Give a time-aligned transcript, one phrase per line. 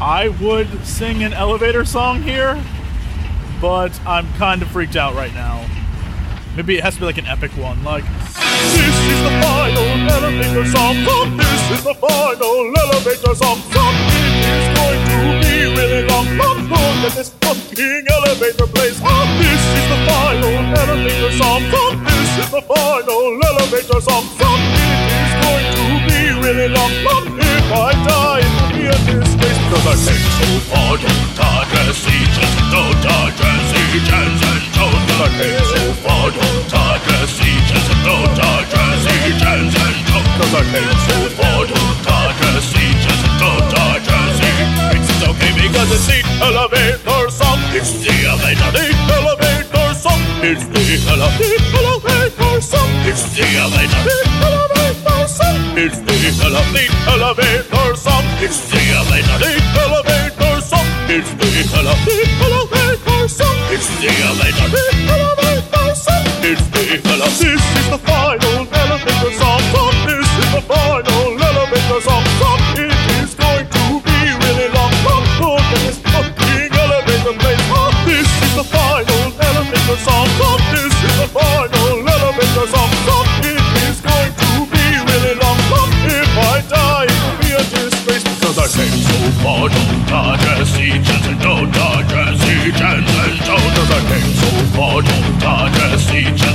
[0.00, 2.56] I would sing an elevator song here,
[3.60, 5.68] but I'm kind of freaked out right now.
[6.56, 10.64] Maybe it has to be like an epic one, like This is the final elevator
[10.72, 10.96] song.
[11.04, 13.60] From this is the final elevator song.
[13.68, 16.26] From it is going to be really long.
[16.40, 18.96] Long more than this fucking elevator place.
[19.04, 21.60] Oh, this is the final elevator song.
[21.68, 24.24] From this is the final elevator song.
[24.32, 26.92] From it is going to be really long.
[27.04, 30.74] Long if I die, it will be at this because I came so
[31.78, 38.74] as eaches, don't touch as eaches, and don't I came so as eaches, don't touch
[38.74, 41.18] as eaches, and don't because I came so
[42.50, 45.06] as eaches, don't touch as eaches.
[45.06, 47.58] It's okay because it's the elevator song.
[47.70, 50.20] It's the elevator, the elevator song.
[50.42, 50.82] It's the
[51.14, 52.90] elevator song.
[53.06, 54.69] It's the elevator, the elevator.
[55.82, 56.12] It's the
[57.08, 58.22] elevator song.
[58.44, 60.84] It's the elevator, song.
[61.08, 62.49] It's the elevator
[90.10, 91.40] Don't touch and
[91.72, 93.06] touch as eaches and
[93.62, 95.02] because I came so far.
[95.02, 96.10] Don't touch as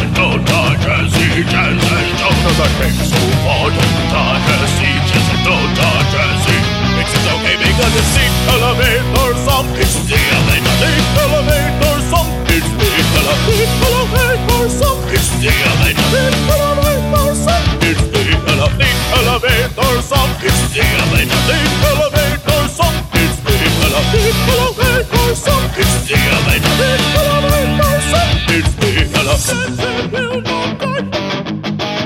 [0.00, 1.80] and touch as eaches and
[2.38, 3.66] because I came so far.
[3.74, 4.74] Don't touch as
[5.34, 5.89] and don't touch
[28.52, 29.00] It's the.